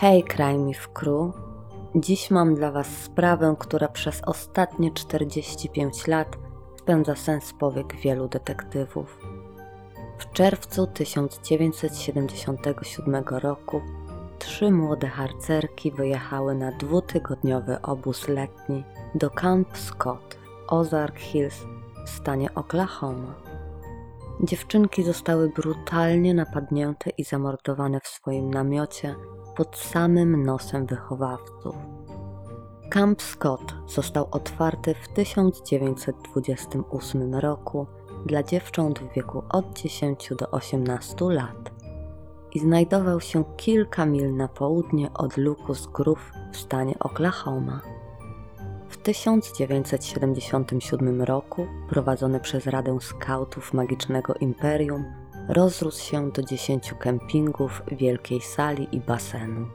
[0.00, 1.32] Hej, Crime Crew.
[1.94, 6.36] Dziś mam dla Was sprawę, która przez ostatnie 45 lat
[6.78, 9.18] spędza sens powiek wielu detektywów.
[10.18, 13.80] W czerwcu 1977 roku
[14.38, 21.64] trzy młode harcerki wyjechały na dwutygodniowy obóz letni do Camp Scott w Ozark Hills
[22.06, 23.34] w stanie Oklahoma.
[24.42, 29.14] Dziewczynki zostały brutalnie napadnięte i zamordowane w swoim namiocie
[29.60, 31.76] pod samym nosem wychowawców.
[32.90, 37.86] Camp Scott został otwarty w 1928 roku
[38.26, 41.70] dla dziewcząt w wieku od 10 do 18 lat
[42.54, 47.80] i znajdował się kilka mil na południe od Lucas Grove w stanie Oklahoma.
[48.88, 55.04] W 1977 roku, prowadzony przez Radę Skautów Magicznego Imperium,
[55.50, 59.66] rozrósł się do 10 kempingów, wielkiej sali i basenu.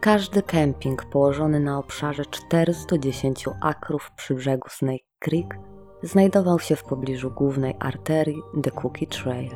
[0.00, 5.58] Każdy kemping położony na obszarze 410 akrów przy brzegu Snake Creek
[6.02, 9.50] znajdował się w pobliżu głównej arterii The Cookie Trail.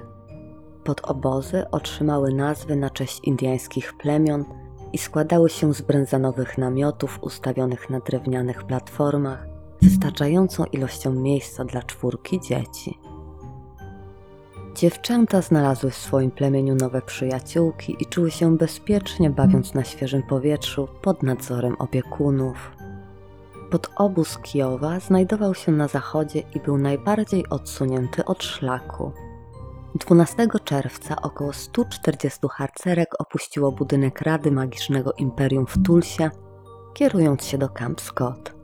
[0.84, 4.44] Podobozy otrzymały nazwy na cześć indyjskich plemion
[4.92, 9.46] i składały się z bręzanowych namiotów ustawionych na drewnianych platformach,
[9.82, 12.98] wystarczającą ilością miejsca dla czwórki dzieci.
[14.78, 20.88] Dziewczęta znalazły w swoim plemieniu nowe przyjaciółki i czuły się bezpiecznie bawiąc na świeżym powietrzu
[21.02, 22.72] pod nadzorem opiekunów.
[23.70, 29.12] Pod obóz Kijowa znajdował się na zachodzie i był najbardziej odsunięty od szlaku.
[29.94, 36.30] 12 czerwca około 140 harcerek opuściło budynek Rady Magicznego Imperium w Tulsie,
[36.94, 38.54] kierując się do Camp Scott.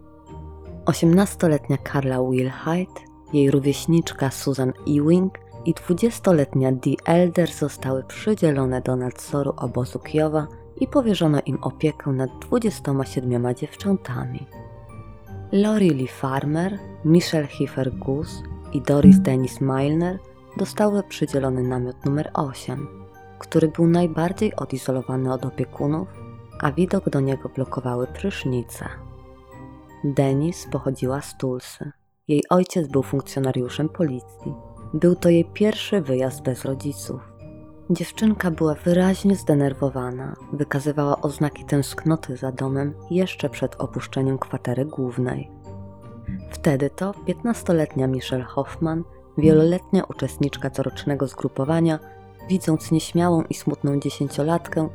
[0.84, 3.00] 18-letnia Carla Wilhite,
[3.32, 10.46] jej rówieśniczka Susan Ewing i 20-letnia Dee Elder zostały przydzielone do nadzoru obozu Kijowa
[10.80, 14.46] i powierzono im opiekę nad 27 dziewczętami.
[15.52, 20.18] Lori Lee Farmer, Michelle Heifer Goose i Doris Dennis Milner
[20.56, 22.88] dostały przydzielony namiot numer 8,
[23.38, 26.08] który był najbardziej odizolowany od opiekunów,
[26.60, 28.88] a widok do niego blokowały prysznice.
[30.04, 31.92] Denis pochodziła z Tulsy.
[32.28, 34.73] Jej ojciec był funkcjonariuszem policji.
[34.94, 37.20] Był to jej pierwszy wyjazd bez rodziców.
[37.90, 45.50] Dziewczynka była wyraźnie zdenerwowana, wykazywała oznaki tęsknoty za domem jeszcze przed opuszczeniem kwatery głównej.
[46.50, 49.04] Wtedy to 15-letnia Michelle Hoffman,
[49.38, 51.98] wieloletnia uczestniczka corocznego zgrupowania,
[52.48, 54.88] widząc nieśmiałą i smutną dziesięciolatkę,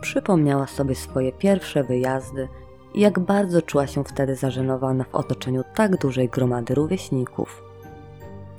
[0.00, 2.48] przypomniała sobie swoje pierwsze wyjazdy
[2.94, 7.69] i jak bardzo czuła się wtedy zażenowana w otoczeniu tak dużej gromady rówieśników.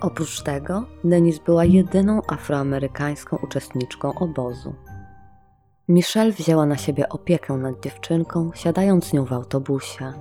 [0.01, 4.73] Oprócz tego, Denis była jedyną afroamerykańską uczestniczką obozu.
[5.87, 10.13] Michelle wzięła na siebie opiekę nad dziewczynką, siadając z nią w autobusie.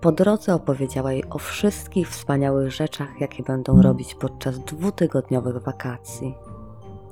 [0.00, 6.34] Po drodze opowiedziała jej o wszystkich wspaniałych rzeczach, jakie będą robić podczas dwutygodniowych wakacji.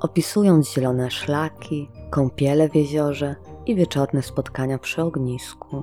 [0.01, 5.83] Opisując zielone szlaki, kąpiele w jeziorze i wieczorne spotkania przy ognisku.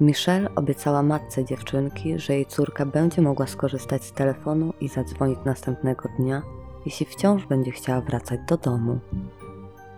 [0.00, 6.08] Michelle obiecała matce dziewczynki, że jej córka będzie mogła skorzystać z telefonu i zadzwonić następnego
[6.18, 6.42] dnia,
[6.86, 8.98] jeśli wciąż będzie chciała wracać do domu.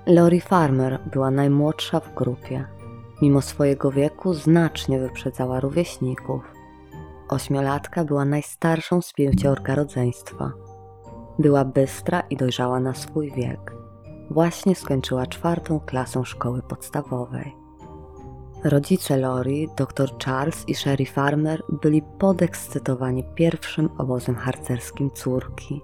[0.07, 2.65] Lori Farmer była najmłodsza w grupie.
[3.23, 6.43] Mimo swojego wieku znacznie wyprzedzała rówieśników.
[7.29, 10.53] Ośmiolatka była najstarszą z pięciorka rodzeństwa.
[11.39, 13.75] Była bystra i dojrzała na swój wiek.
[14.31, 17.64] Właśnie skończyła czwartą klasę szkoły podstawowej.
[18.65, 25.81] Rodzice Lori, dr Charles i Sherry Farmer byli podekscytowani pierwszym obozem harcerskim córki.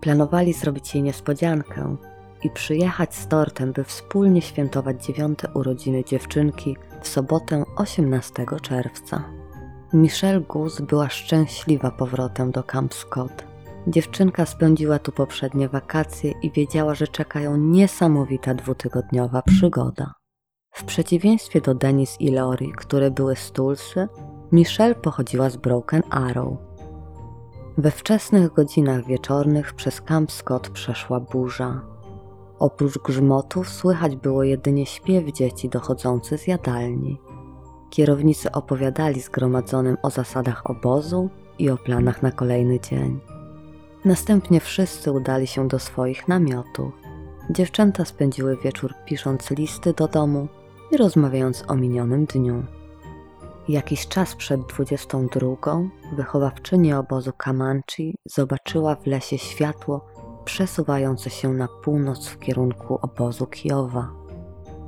[0.00, 1.96] Planowali zrobić jej niespodziankę
[2.42, 9.24] i przyjechać z tortem, by wspólnie świętować dziewiąte urodziny dziewczynki w sobotę 18 czerwca.
[9.92, 13.44] Michelle Goose była szczęśliwa powrotem do Camp Scott.
[13.86, 20.19] Dziewczynka spędziła tu poprzednie wakacje i wiedziała, że czekają niesamowita dwutygodniowa przygoda.
[20.80, 24.08] W przeciwieństwie do Denis i Lori, które były z Tulsy,
[24.52, 26.56] Michelle pochodziła z Broken Arrow.
[27.78, 31.80] We wczesnych godzinach wieczornych przez Camp Scott przeszła burza.
[32.58, 37.20] Oprócz grzmotów słychać było jedynie śpiew dzieci dochodzący z jadalni.
[37.90, 43.20] Kierownicy opowiadali zgromadzonym o zasadach obozu i o planach na kolejny dzień.
[44.04, 46.92] Następnie wszyscy udali się do swoich namiotów.
[47.50, 50.48] Dziewczęta spędziły wieczór pisząc listy do domu
[50.90, 52.62] i rozmawiając o minionym dniu.
[53.68, 55.48] Jakiś czas przed 22
[56.12, 60.06] wychowawczyni obozu Kamanchi zobaczyła w lesie światło
[60.44, 64.08] przesuwające się na północ w kierunku obozu Kijowa.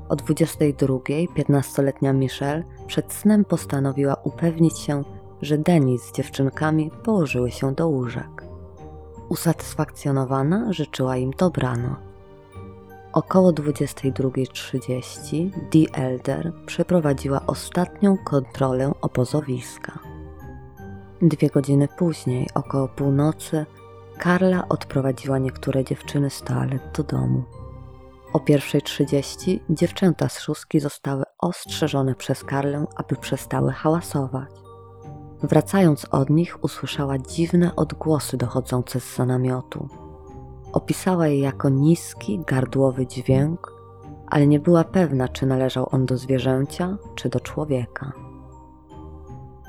[0.09, 0.95] O 22
[1.37, 5.05] 15-letnia Michelle przed snem postanowiła upewnić się,
[5.43, 8.45] że Denis z dziewczynkami położyły się do łóżek.
[9.29, 12.12] Usatysfakcjonowana życzyła im dobranoc.
[13.13, 19.99] Około 22.30 The Elder przeprowadziła ostatnią kontrolę obozowiska.
[21.23, 23.67] Dwie godziny później, około północy,
[24.19, 27.45] Karla odprowadziła niektóre dziewczyny z toalet do domu.
[28.33, 34.51] O 1.30 dziewczęta z szóstki zostały ostrzeżone przez Karlę, aby przestały hałasować.
[35.43, 40.02] Wracając od nich, usłyszała dziwne odgłosy dochodzące z namiotu.
[40.73, 43.73] Opisała je jako niski, gardłowy dźwięk,
[44.27, 48.13] ale nie była pewna, czy należał on do zwierzęcia, czy do człowieka.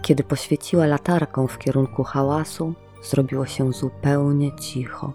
[0.01, 2.73] Kiedy poświeciła latarką w kierunku hałasu,
[3.03, 5.13] zrobiło się zupełnie cicho.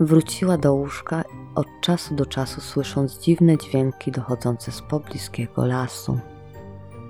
[0.00, 1.24] Wróciła do łóżka,
[1.54, 6.18] od czasu do czasu słysząc dziwne dźwięki dochodzące z pobliskiego lasu.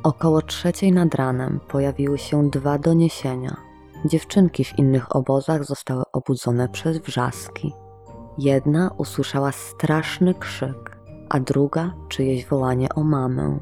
[0.02, 3.65] Około trzeciej nad ranem pojawiły się dwa doniesienia.
[4.06, 7.72] Dziewczynki w innych obozach zostały obudzone przez wrzaski.
[8.38, 10.98] Jedna usłyszała straszny krzyk,
[11.28, 13.58] a druga czyjeś wołanie o mamę.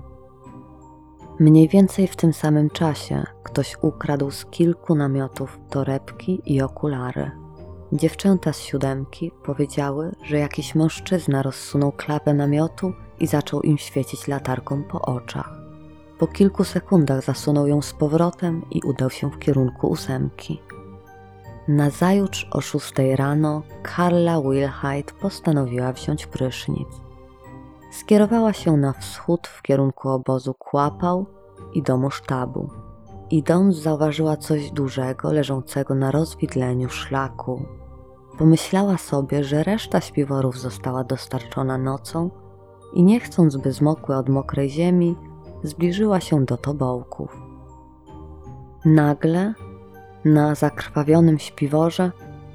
[1.39, 7.31] Mniej więcej w tym samym czasie ktoś ukradł z kilku namiotów torebki i okulary.
[7.93, 14.85] Dziewczęta z siódemki powiedziały, że jakiś mężczyzna rozsunął klapę namiotu i zaczął im świecić latarką
[14.85, 15.64] po oczach.
[16.25, 20.63] Po kilku sekundach zasunął ją z powrotem i udał się w kierunku ósemki.
[21.69, 26.89] Nazajutrz o szóstej rano Karla Wilhite postanowiła wziąć prysznic.
[27.93, 31.27] Skierowała się na wschód w kierunku obozu Kłapał
[31.75, 32.71] i domu sztabu.
[33.31, 37.63] Idąc zauważyła coś dużego leżącego na rozwidleniu szlaku.
[38.39, 42.31] Pomyślała sobie, że reszta śpiworów została dostarczona nocą
[42.95, 45.17] i nie chcąc, by zmokły od mokrej ziemi,
[45.65, 47.37] zbliżyła się do tobołków.
[48.85, 49.55] Nagle
[50.25, 52.11] na zakrwawionym śpiworze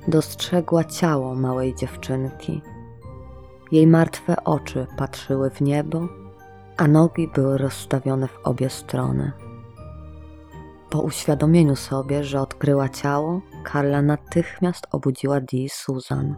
[0.08, 2.62] dostrzegła ciało małej dziewczynki.
[3.72, 6.08] Jej martwe oczy patrzyły w niebo,
[6.78, 9.32] a nogi były rozstawione w obie strony.
[10.90, 16.36] Po uświadomieniu sobie, że odkryła ciało, Karla natychmiast obudziła Dee i Susan.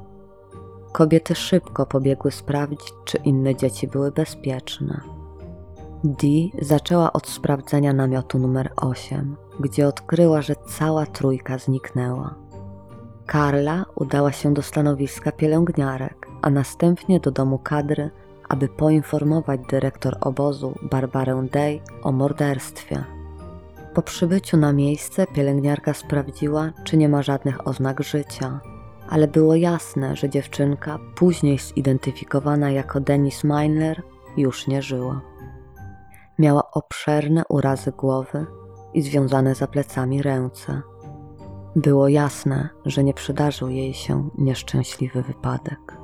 [0.91, 5.20] Kobiety szybko pobiegły sprawdzić, czy inne dzieci były bezpieczne.
[6.03, 12.35] Dee zaczęła od sprawdzenia namiotu numer 8, gdzie odkryła, że cała trójka zniknęła.
[13.25, 18.09] Karla udała się do stanowiska pielęgniarek, a następnie do domu kadry,
[18.49, 23.03] aby poinformować dyrektor obozu Barbarę Day o morderstwie.
[23.93, 28.59] Po przybyciu na miejsce pielęgniarka sprawdziła, czy nie ma żadnych oznak życia,
[29.09, 34.03] ale było jasne, że dziewczynka, później zidentyfikowana jako Denise Meinler,
[34.37, 35.30] już nie żyła.
[36.41, 38.45] Miała obszerne urazy głowy
[38.93, 40.81] i związane za plecami ręce.
[41.75, 45.97] Było jasne, że nie przydarzył jej się nieszczęśliwy wypadek.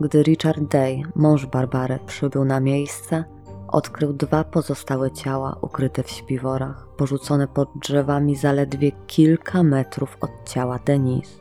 [0.00, 3.24] Gdy Richard Day, mąż Barbary, przybył na miejsce,
[3.68, 10.78] odkrył dwa pozostałe ciała ukryte w śpiworach, porzucone pod drzewami zaledwie kilka metrów od ciała
[10.84, 11.40] Denise.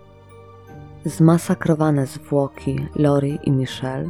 [1.05, 4.10] Zmasakrowane zwłoki Lori i Michelle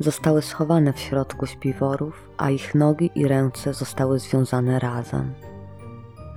[0.00, 5.34] zostały schowane w środku śpiworów, a ich nogi i ręce zostały związane razem.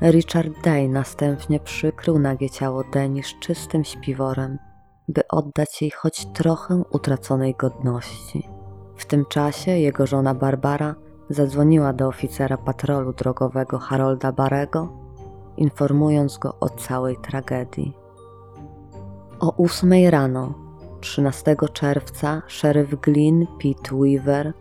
[0.02, 4.58] Richard Day następnie przykrył nagie ciało Denis czystym śpiworem,
[5.08, 8.50] by oddać jej choć trochę utraconej godności.
[8.96, 10.96] W tym czasie jego żona Barbara
[11.30, 14.90] zadzwoniła do oficera patrolu drogowego Harolda Barego,
[15.58, 17.98] informując go o całej tragedii.
[19.40, 20.67] O ósmej rano
[21.08, 24.54] 13 czerwca szeryf Glynn Pete Weaver,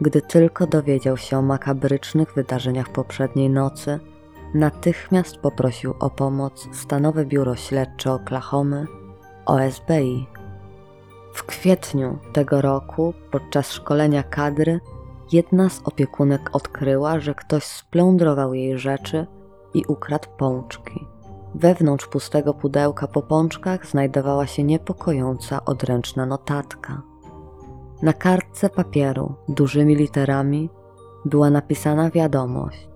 [0.00, 4.00] gdy tylko dowiedział się o makabrycznych wydarzeniach poprzedniej nocy,
[4.54, 8.86] natychmiast poprosił o pomoc Stanowe Biuro Śledcze Oklahomy,
[9.46, 10.26] OSBI.
[11.34, 14.80] W kwietniu tego roku, podczas szkolenia kadry,
[15.32, 19.26] jedna z opiekunek odkryła, że ktoś splądrował jej rzeczy
[19.74, 21.06] i ukradł pączki.
[21.54, 27.02] Wewnątrz pustego pudełka po pączkach znajdowała się niepokojąca odręczna notatka.
[28.02, 30.70] Na kartce papieru dużymi literami
[31.24, 32.88] była napisana wiadomość: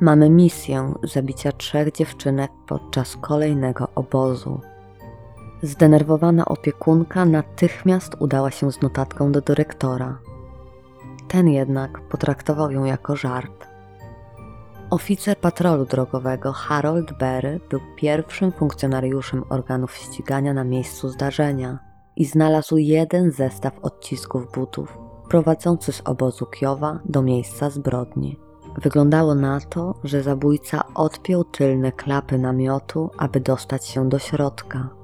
[0.00, 4.60] Mamy misję zabicia trzech dziewczynek podczas kolejnego obozu.
[5.62, 10.18] Zdenerwowana opiekunka natychmiast udała się z notatką do dyrektora.
[11.28, 13.71] Ten jednak potraktował ją jako żart.
[14.92, 21.78] Oficer patrolu drogowego Harold Berry był pierwszym funkcjonariuszem organów ścigania na miejscu zdarzenia
[22.16, 28.38] i znalazł jeden zestaw odcisków butów prowadzący z obozu Kiowa do miejsca zbrodni.
[28.82, 35.01] Wyglądało na to, że zabójca odpiął tylne klapy namiotu, aby dostać się do środka.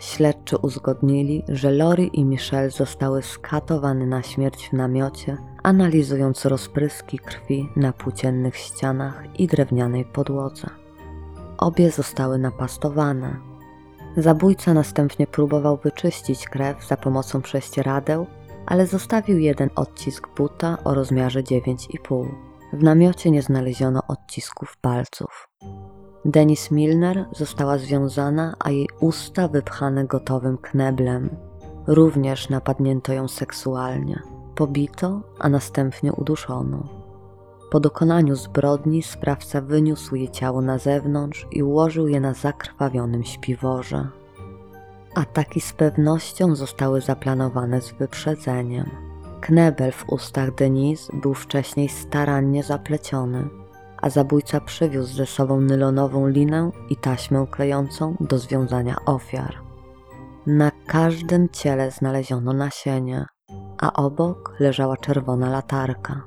[0.00, 7.68] Śledczy uzgodnili, że Lori i Michelle zostały skatowane na śmierć w namiocie, analizując rozpryski krwi
[7.76, 10.70] na płóciennych ścianach i drewnianej podłodze.
[11.58, 13.36] Obie zostały napastowane.
[14.16, 18.26] Zabójca następnie próbował wyczyścić krew za pomocą prześcieradeł,
[18.66, 22.28] ale zostawił jeden odcisk buta o rozmiarze 9,5.
[22.72, 25.48] W namiocie nie znaleziono odcisków palców.
[26.24, 31.30] Denis Milner została związana, a jej usta wypchane gotowym kneblem.
[31.86, 34.22] Również napadnięto ją seksualnie.
[34.54, 36.88] Pobito, a następnie uduszono.
[37.70, 44.08] Po dokonaniu zbrodni sprawca wyniósł jej ciało na zewnątrz i ułożył je na zakrwawionym śpiworze.
[45.14, 48.90] Ataki z pewnością zostały zaplanowane z wyprzedzeniem.
[49.40, 53.48] Knebel w ustach Denise był wcześniej starannie zapleciony,
[54.02, 59.54] a zabójca przywiózł ze sobą nylonową linę i taśmę klejącą do związania ofiar.
[60.46, 63.26] Na każdym ciele znaleziono nasienie,
[63.78, 66.22] a obok leżała czerwona latarka.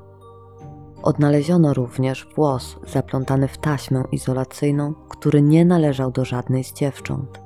[1.04, 7.42] Odnaleziono również włos zaplątany w taśmę izolacyjną, który nie należał do żadnej z dziewcząt.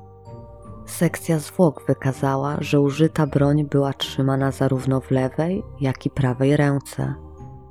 [0.86, 7.25] Sekcja zwłok wykazała, że użyta broń była trzymana zarówno w lewej, jak i prawej ręce.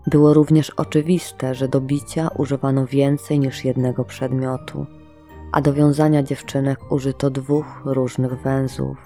[0.07, 4.87] Było również oczywiste, że do bicia używano więcej niż jednego przedmiotu,
[5.53, 8.97] a do wiązania dziewczynek użyto dwóch różnych węzłów.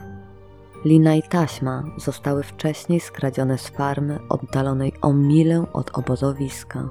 [0.84, 6.88] Lina i taśma zostały wcześniej skradzione z farmy oddalonej o milę od obozowiska.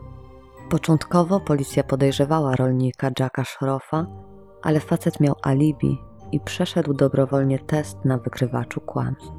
[0.69, 4.05] Początkowo policja podejrzewała rolnika Jacka Schroffa,
[4.61, 5.97] ale facet miał alibi
[6.31, 9.31] i przeszedł dobrowolnie test na wykrywaczu kłamstw.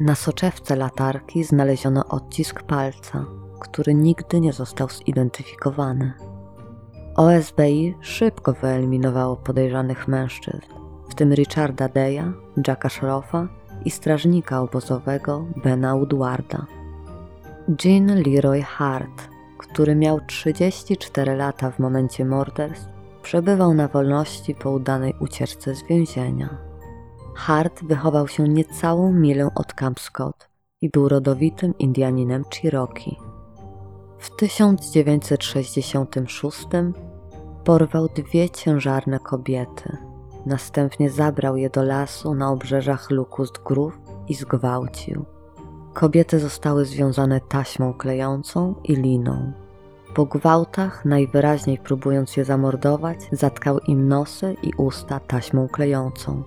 [0.00, 3.24] Na soczewce latarki znaleziono odcisk palca,
[3.68, 6.12] który nigdy nie został zidentyfikowany.
[7.16, 10.66] OSBI szybko wyeliminowało podejrzanych mężczyzn,
[11.10, 12.32] w tym Richarda Deya,
[12.66, 13.48] Jacka Schroffa
[13.84, 16.66] i strażnika obozowego Bena Woodwarda.
[17.84, 22.88] Jean Leroy Hart, który miał 34 lata w momencie morderstw,
[23.22, 26.48] przebywał na wolności po udanej ucieczce z więzienia.
[27.34, 30.48] Hart wychował się niecałą milę od Camp Scott
[30.80, 33.16] i był rodowitym Indianinem Cherokee.
[34.26, 36.66] W 1966
[37.64, 39.96] porwał dwie ciężarne kobiety.
[40.46, 45.24] Następnie zabrał je do lasu na obrzeżach Lukust Grove i zgwałcił.
[45.92, 49.52] Kobiety zostały związane taśmą klejącą i liną.
[50.14, 56.42] Po gwałtach, najwyraźniej próbując je zamordować, zatkał im nosy i usta taśmą klejącą,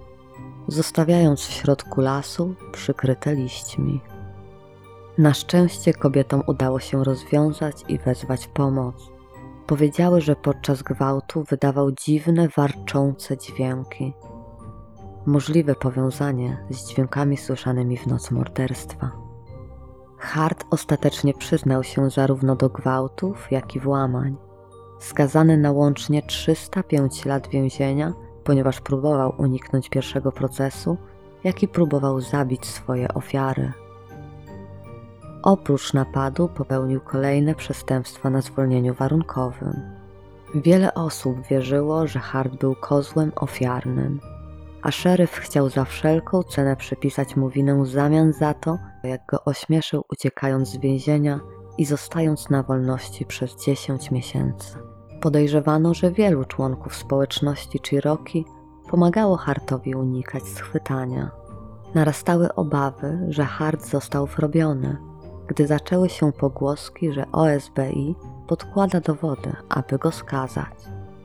[0.67, 4.01] zostawiając w środku lasu przykryte liśćmi.
[5.19, 9.11] Na szczęście kobietom udało się rozwiązać i wezwać pomoc.
[9.67, 14.13] Powiedziały, że podczas gwałtu wydawał dziwne, warczące dźwięki.
[15.25, 19.11] Możliwe powiązanie z dźwiękami słyszanymi w noc morderstwa.
[20.17, 24.35] Hart ostatecznie przyznał się zarówno do gwałtów, jak i włamań.
[24.99, 30.97] Skazany na łącznie 305 lat więzienia, ponieważ próbował uniknąć pierwszego procesu,
[31.43, 33.73] jak i próbował zabić swoje ofiary.
[35.43, 39.81] Oprócz napadu popełnił kolejne przestępstwa na zwolnieniu warunkowym.
[40.55, 44.19] Wiele osób wierzyło, że Hart był kozłem ofiarnym,
[44.81, 49.43] a szeryf chciał za wszelką cenę przypisać mu winę w zamian za to, jak go
[49.43, 51.39] ośmieszył uciekając z więzienia
[51.77, 54.77] i zostając na wolności przez 10 miesięcy.
[55.22, 58.46] Podejrzewano, że wielu członków społeczności Cherokee
[58.89, 61.31] pomagało Hartowi unikać schwytania.
[61.96, 65.08] Narastały obawy, że Hart został wrobiony,
[65.50, 68.15] gdy zaczęły się pogłoski, że OSBI
[68.48, 70.74] podkłada dowody, aby go skazać.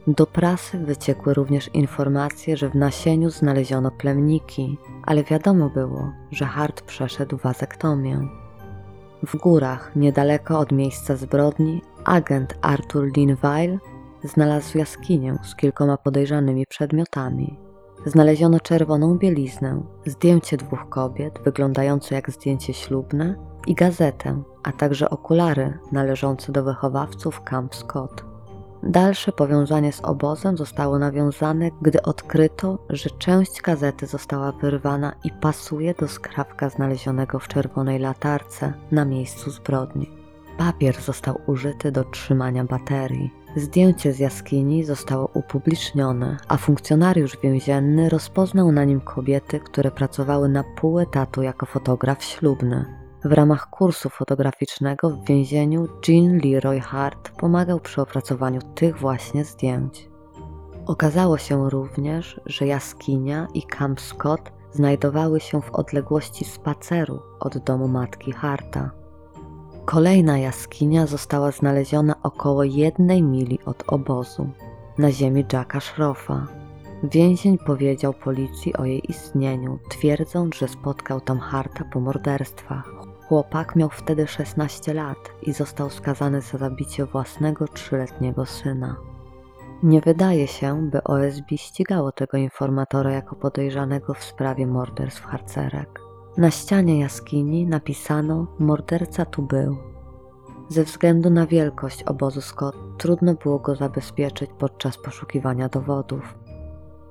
[0.06, 6.82] Do prasy wyciekły również informacje, że w nasieniu znaleziono plemniki, ale wiadomo było, że Hart
[6.82, 8.28] przeszedł wazektomię.
[9.26, 13.78] W górach, niedaleko od miejsca zbrodni, agent Arthur Linville
[14.24, 17.58] znalazł jaskinię z kilkoma podejrzanymi przedmiotami.
[18.06, 25.78] Znaleziono czerwoną bieliznę, zdjęcie dwóch kobiet wyglądające jak zdjęcie ślubne i gazetę, a także okulary
[25.92, 28.24] należące do wychowawców Camp Scott.
[28.82, 35.94] Dalsze powiązanie z obozem zostało nawiązane, gdy odkryto, że część gazety została wyrwana i pasuje
[35.94, 40.10] do skrawka znalezionego w czerwonej latarce na miejscu zbrodni.
[40.58, 43.30] Papier został użyty do trzymania baterii.
[43.56, 50.64] Zdjęcie z jaskini zostało upublicznione, a funkcjonariusz więzienny rozpoznał na nim kobiety, które pracowały na
[50.76, 53.03] pół etatu jako fotograf ślubny.
[53.24, 60.08] W ramach kursu fotograficznego w więzieniu Jean Leroy Hart pomagał przy opracowaniu tych właśnie zdjęć.
[60.86, 67.88] Okazało się również, że jaskinia i Camp Scott znajdowały się w odległości spaceru od domu
[67.88, 68.90] matki Harta.
[69.84, 74.50] Kolejna jaskinia została znaleziona około jednej mili od obozu,
[74.98, 76.46] na ziemi Jacka Schroffa.
[77.02, 83.03] Więzień powiedział policji o jej istnieniu, twierdząc, że spotkał tam Harta po morderstwach.
[83.28, 88.96] Chłopak miał wtedy 16 lat i został skazany za zabicie własnego trzyletniego syna.
[89.82, 96.00] Nie wydaje się, by OSB ścigało tego informatora jako podejrzanego w sprawie morderstw harcerek.
[96.36, 99.76] Na ścianie jaskini napisano: Morderca tu był.
[100.68, 106.43] Ze względu na wielkość obozu Scott trudno było go zabezpieczyć podczas poszukiwania dowodów.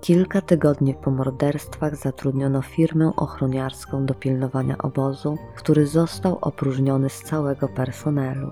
[0.03, 7.67] Kilka tygodni po morderstwach zatrudniono firmę ochroniarską do pilnowania obozu, który został opróżniony z całego
[7.67, 8.51] personelu.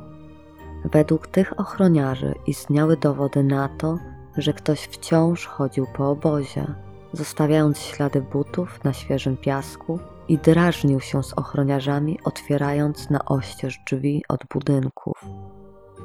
[0.85, 3.97] Według tych ochroniarzy istniały dowody na to,
[4.37, 6.65] że ktoś wciąż chodził po obozie,
[7.13, 14.23] zostawiając ślady butów na świeżym piasku i drażnił się z ochroniarzami, otwierając na oścież drzwi
[14.29, 15.25] od budynków.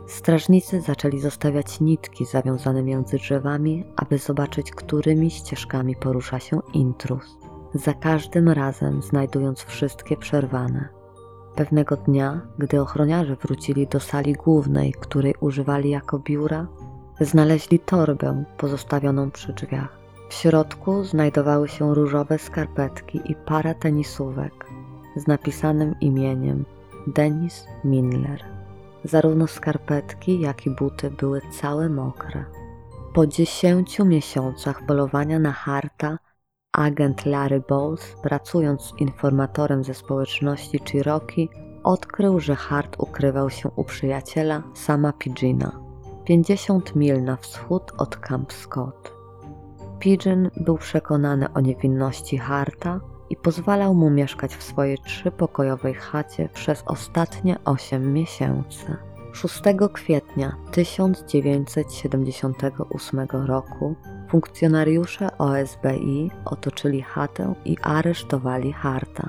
[0.07, 7.39] Strażnicy zaczęli zostawiać nitki zawiązane między drzewami, aby zobaczyć, którymi ścieżkami porusza się intruz,
[7.75, 10.89] za każdym razem znajdując wszystkie przerwane.
[11.55, 16.67] Pewnego dnia, gdy ochroniarze wrócili do sali głównej, której używali jako biura,
[17.21, 19.99] znaleźli torbę pozostawioną przy drzwiach.
[20.29, 24.67] W środku znajdowały się różowe skarpetki i parę tenisówek
[25.17, 26.65] z napisanym imieniem
[27.07, 28.56] Denis Minler.
[29.07, 32.45] Zarówno skarpetki, jak i buty były całe mokre.
[33.15, 36.19] Po dziesięciu miesiącach polowania na Harta,
[36.73, 41.49] agent Larry Bowles, pracując z informatorem ze społeczności Cherokee,
[41.85, 45.81] odkrył, że Hart ukrywał się u przyjaciela Sama Pidgina,
[46.25, 49.13] 50 mil na wschód od Camp Scott.
[49.99, 56.83] Pigeon był przekonany o niewinności Harta i pozwalał mu mieszkać w swojej trzypokojowej chacie przez
[56.87, 58.97] ostatnie 8 miesięcy.
[59.33, 59.63] 6
[59.93, 63.95] kwietnia 1978 roku
[64.29, 69.29] funkcjonariusze OSBI otoczyli chatę i aresztowali Harta.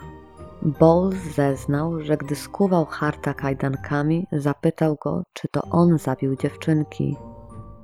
[0.62, 7.16] Bowles zeznał, że gdy skuwał Harta kajdankami, zapytał go, czy to on zabił dziewczynki,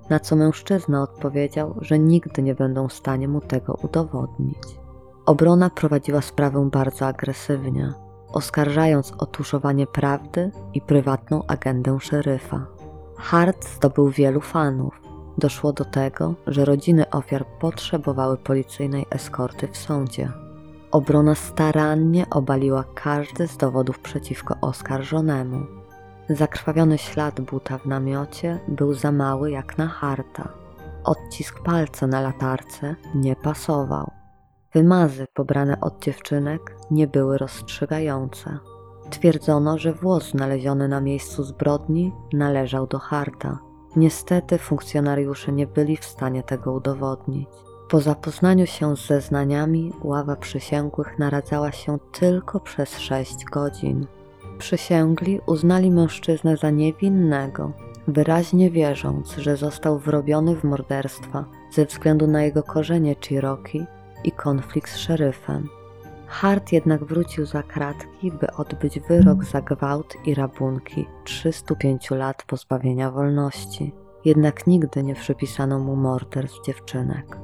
[0.10, 4.82] na co mężczyzna odpowiedział, że nigdy nie będą w stanie mu tego udowodnić.
[5.25, 7.93] Obrona prowadziła sprawę bardzo agresywnie,
[8.27, 12.65] oskarżając o tuszowanie prawdy i prywatną agendę szeryfa.
[13.17, 15.01] Hart zdobył wielu fanów.
[15.38, 20.31] Doszło do tego, że rodziny ofiar potrzebowały policyjnej eskorty w sądzie.
[20.91, 25.65] Obrona starannie obaliła każdy z dowodów przeciwko oskarżonemu.
[26.29, 30.49] Zakrwawiony ślad buta w namiocie był za mały jak na harta.
[31.03, 34.22] Odcisk palca na latarce nie pasował.
[34.73, 38.59] Wymazy pobrane od dziewczynek nie były rozstrzygające.
[39.09, 43.59] Twierdzono, że włos znaleziony na miejscu zbrodni należał do harta.
[43.95, 47.47] Niestety funkcjonariusze nie byli w stanie tego udowodnić.
[47.89, 54.07] Po zapoznaniu się z zeznaniami, ława przysięgłych naradzała się tylko przez sześć godzin.
[54.57, 57.71] Przysięgli uznali mężczyznę za niewinnego,
[58.07, 63.86] wyraźnie wierząc, że został wrobiony w morderstwa ze względu na jego korzenie Cherokee
[64.23, 65.69] i konflikt z szeryfem.
[66.27, 73.12] Hart jednak wrócił za kratki, by odbyć wyrok za gwałt i rabunki 305 lat pozbawienia
[73.12, 73.93] wolności.
[74.25, 77.38] Jednak nigdy nie przypisano mu morderstw dziewczynek.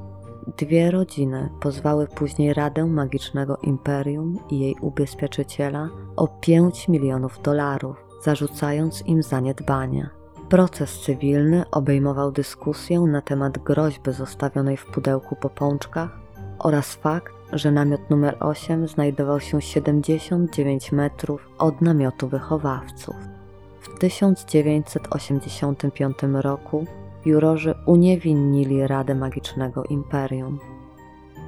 [0.58, 9.06] Dwie rodziny pozwały później Radę Magicznego Imperium i jej ubezpieczyciela o 5 milionów dolarów, zarzucając
[9.06, 10.10] im zaniedbanie.
[10.48, 16.19] Proces cywilny obejmował dyskusję na temat groźby zostawionej w pudełku po pączkach
[16.62, 23.16] oraz fakt, że namiot numer 8 znajdował się 79 metrów od namiotu wychowawców.
[23.80, 26.86] W 1985 roku
[27.24, 30.58] jurorzy uniewinnili Radę Magicznego Imperium.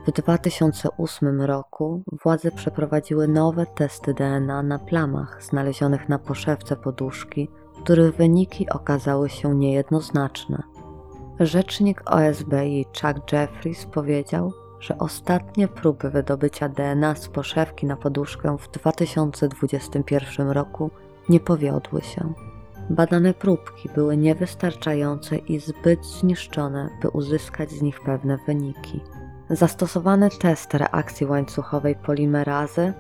[0.06, 7.48] W 2008 roku władze przeprowadziły nowe testy DNA na plamach znalezionych na poszewce poduszki,
[7.84, 10.62] których wyniki okazały się niejednoznaczne.
[11.40, 18.70] Rzecznik OSBI Chuck Jeffries powiedział, że ostatnie próby wydobycia DNA z poszewki na poduszkę w
[18.70, 20.90] 2021 roku
[21.28, 22.32] nie powiodły się.
[22.90, 29.00] Badane próbki były niewystarczające i zbyt zniszczone, by uzyskać z nich pewne wyniki.
[29.50, 32.92] Zastosowany test reakcji łańcuchowej polimerazy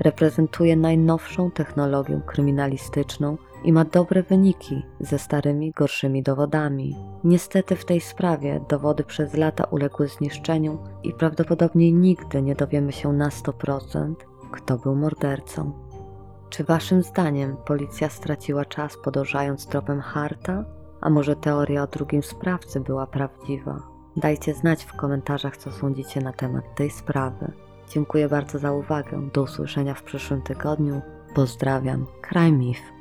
[0.00, 6.96] reprezentuje najnowszą technologię kryminalistyczną i ma dobre wyniki ze starymi, gorszymi dowodami.
[7.24, 13.12] Niestety w tej sprawie dowody przez lata uległy zniszczeniu i prawdopodobnie nigdy nie dowiemy się
[13.12, 14.14] na 100%,
[14.52, 15.72] kto był mordercą.
[16.50, 20.64] Czy waszym zdaniem policja straciła czas podążając tropem Harta?
[21.00, 23.82] A może teoria o drugim sprawcy była prawdziwa?
[24.16, 27.52] Dajcie znać w komentarzach, co sądzicie na temat tej sprawy.
[27.88, 29.28] Dziękuję bardzo za uwagę.
[29.32, 31.00] Do usłyszenia w przyszłym tygodniu.
[31.34, 32.06] Pozdrawiam.
[32.22, 32.95] Kraj Mif.